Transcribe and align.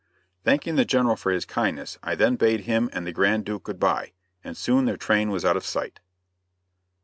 Thanking 0.43 0.77
the 0.77 0.83
General 0.83 1.15
for 1.15 1.31
his 1.31 1.45
kindness, 1.45 1.99
I 2.01 2.15
then 2.15 2.35
bade 2.35 2.61
him 2.61 2.89
and 2.91 3.05
the 3.05 3.11
Grand 3.11 3.45
Duke 3.45 3.65
good 3.65 3.79
bye, 3.79 4.13
and 4.43 4.57
soon 4.57 4.85
their 4.85 4.97
train 4.97 5.29
was 5.29 5.45
out 5.45 5.57
of 5.57 5.63
sight. 5.63 5.99